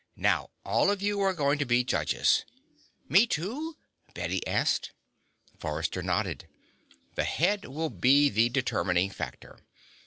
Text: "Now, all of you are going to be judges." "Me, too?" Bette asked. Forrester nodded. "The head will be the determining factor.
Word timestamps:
"Now, 0.17 0.49
all 0.65 0.89
of 0.89 1.03
you 1.03 1.19
are 1.19 1.31
going 1.31 1.59
to 1.59 1.65
be 1.65 1.83
judges." 1.83 2.43
"Me, 3.07 3.27
too?" 3.27 3.77
Bette 4.15 4.41
asked. 4.47 4.93
Forrester 5.59 6.01
nodded. 6.01 6.47
"The 7.13 7.23
head 7.23 7.65
will 7.65 7.91
be 7.91 8.27
the 8.29 8.49
determining 8.49 9.11
factor. 9.11 9.59